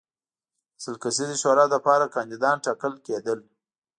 د 0.75 0.77
سل 0.83 0.95
کسیزې 1.03 1.35
شورا 1.41 1.65
لپاره 1.75 2.11
کاندیدان 2.15 2.55
ټاکل 2.65 2.93
کېدل. 3.05 3.39